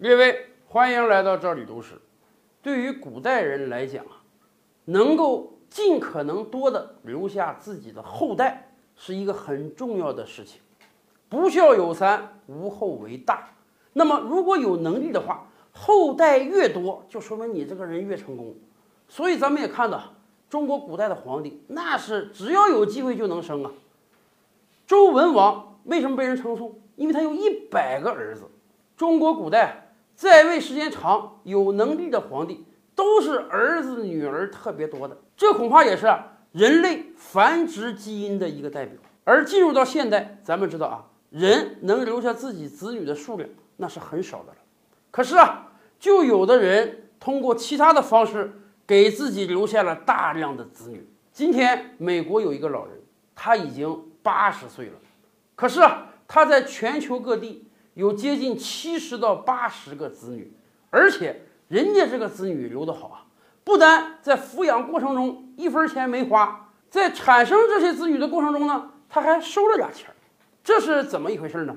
[0.00, 2.00] 列位，欢迎来到这里读史。
[2.62, 4.24] 对于古代人来讲啊，
[4.86, 10.62] 能够尽可能多的留下自己的后代，是一个很重要的事情。
[11.28, 13.50] 不孝有三，无后为大。
[13.92, 18.54] 那么，如果有能力的话，后代越多，就说明你这个人越成功。
[19.06, 20.14] 所以，咱们也看到，
[20.48, 23.70] 中国古代的皇帝那是只要有机会就能生啊。
[24.86, 26.80] 周文王为什么被人称颂？
[26.96, 28.44] 因为他有一百个儿子。
[28.96, 29.89] 中国古代
[30.20, 36.14] 在位时间长、有能力的皇帝都是儿子女儿特别多的，这恐怕也是
[36.52, 39.00] 人类繁殖基因的一个代表。
[39.24, 44.58] 而进入到现代，咱们知道啊，人能留下自己子女的数量那是很少的了。
[45.10, 48.52] 可是啊，就有的人通过其他的方式
[48.86, 51.08] 给自己留下了大量的子女。
[51.32, 53.00] 今天美国有一个老人，
[53.34, 54.92] 他已经八十岁了，
[55.56, 57.64] 可是啊，他在全球各地。
[57.94, 60.52] 有接近七十到八十个子女，
[60.90, 63.26] 而且人家这个子女留得好啊，
[63.64, 70.14] 不单在抚养过程中一分钱没花，在产生这些子女的过程中呢，他还收了俩钱儿，
[70.62, 71.76] 这是怎么一回事呢？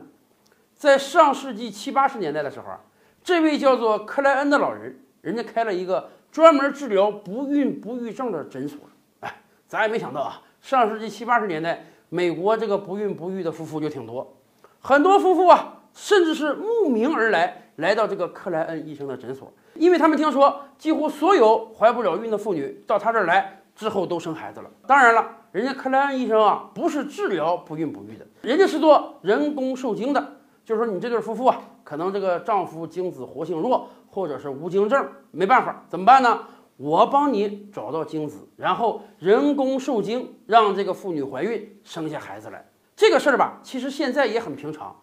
[0.75, 2.79] 在上世纪七八十年代的时候啊，
[3.23, 8.79] 这位叫做克莱恩的老人，人家开了一个专门治疗不孕不育症的诊所。
[9.21, 14.35] 哎，咱也没想到啊，上世纪七八十年代，美国这个不孕不育的夫妇就挺多，
[14.79, 15.79] 很多夫妇啊。
[15.93, 24.69] 甚至是慕名而来，来到这个克莱恩医生的诊所，因为他们听说几乎所有怀不了孕的妇女到他这儿来之后都生孩子了。
[24.87, 30.37] 当然了，人家克莱恩医生啊，不是治疗不孕不育的，人家是做人工受精的。
[30.65, 36.39] 就是说，你这对夫妇啊，可能这个丈夫精子活性弱，或者是无精症，没办法，怎么办呢？
[36.77, 42.65] 我帮你找到精子，然后人工受精，让这个妇女怀孕，生下孩子来。
[42.95, 44.95] 这个事儿吧，其实现在也很平常。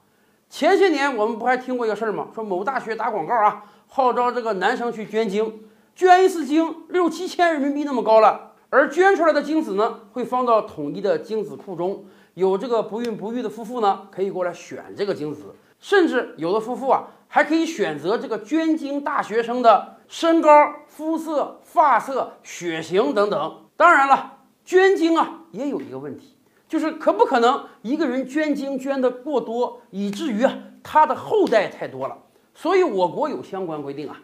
[0.51, 2.27] 前些年我们不还听过一个事儿吗？
[2.34, 5.62] 说某大学打广告啊，号召这个男生去捐精，
[5.95, 12.05] 捐一次精六七千人民币那么高了，而捐出来的精子呢，会放到统一的精子库中，
[12.35, 20.51] 有这个不孕不育的夫妇呢，可以过来选这个精子，甚至有的夫妇啊，还可以选择这个捐精大学生的身高、
[20.89, 23.57] 肤色、发色、血型等等。
[23.77, 26.35] 当然了，捐精啊，也有一个问题。
[26.70, 32.17] 就是可不可能一个人捐精捐的过多，以至于啊他的后代太多了？
[32.55, 34.23] 所以我国有相关规定啊，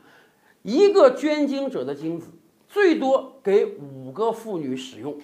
[0.62, 2.28] 一个捐精者的精子
[2.68, 5.18] 最多给五个妇女使用，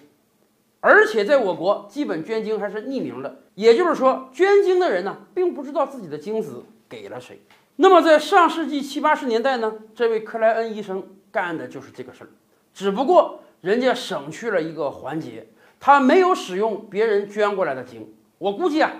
[0.81, 7.41] 而且在我国基本捐精还是匿名的，也就是说捐精的人呢并不知道自己的精子给了谁。
[7.77, 11.01] 那么在上世纪七八十年代呢，这位克莱恩医生
[11.31, 12.31] 干的就是这个事儿，
[12.75, 15.47] 只不过人家省去了一个环节。
[15.85, 18.93] 他没有使用别人捐过来的精，我估计啊，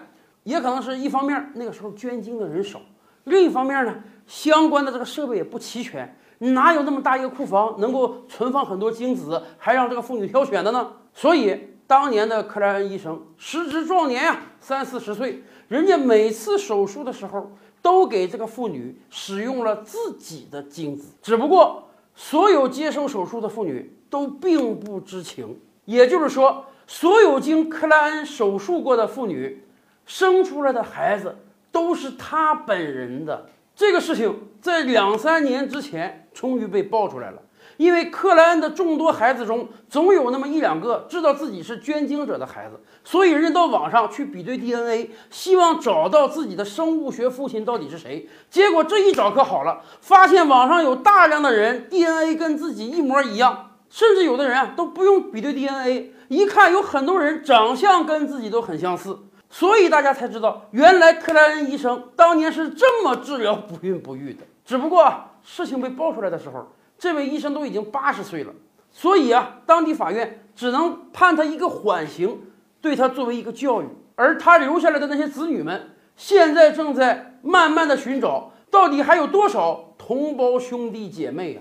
[0.43, 2.81] 也可能是一方面那个时候捐精的人少，
[3.23, 10.91] 另一方面呢，相关的这个设备也不齐全，哪有那么大一个库房能够存放很多精子，还让这个妇女挑选的呢？
[11.15, 11.57] 所以
[11.87, 21.85] 当年的克莱恩医生时值壮年呀，三四十岁，人家每次手术的时候都给这个妇女使用了自己的精子，只不过
[22.17, 26.67] 所有接受手术的妇女都并不知情，也就是说。
[26.85, 29.65] 所有经克莱恩手术过的妇女，
[30.05, 31.39] 生出来的孩子
[31.71, 33.47] 都是他本人的。
[33.75, 37.41] 这个事情在两三年之前终于被爆出来了。
[37.79, 48.29] 因为克莱恩的众多孩子中，总有那么一两个知道自己是捐精者的孩子，所以人到网上去比对 DNA，希望找到自己的生物学父亲到底是谁。
[48.51, 53.71] 结果这一找可好了，发现网上有大量的人 DNA 跟自己一模一样。
[53.93, 59.19] 甚至有的人啊都不用比对 DNA，一看有很多人长相跟自己都很相似，
[59.51, 64.45] 所以大家才知道原来克莱恩医生当年是这么治疗不孕不育的。
[64.65, 66.67] 只不过事情被爆出来的时候，
[66.97, 68.55] 这位医生都已经八十岁了，
[68.91, 72.41] 所以啊，当地法院只能判他一个缓刑，
[72.81, 73.87] 对他作为一个教育。
[74.15, 81.61] 而他留下来的那些子女们，现在正在慢慢的寻找，到底还有多少同胞兄弟姐妹啊？